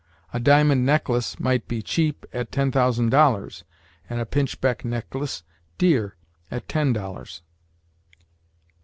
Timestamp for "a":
0.33-0.39, 4.19-4.25